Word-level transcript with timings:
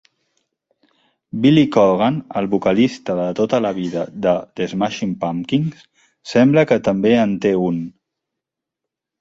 Billy 1.41 1.65
Corgan, 1.75 2.17
el 2.41 2.49
vocalista 2.53 3.17
de 3.21 3.27
tota 3.41 3.59
la 3.65 3.73
vida 3.81 4.07
de 4.27 4.33
The 4.61 4.69
Smashing 4.73 5.15
Pumpkins, 5.27 5.87
sembla 6.33 6.67
que 6.73 6.83
també 6.89 7.17
en 7.27 7.41
té 7.47 7.57
un. 7.69 7.79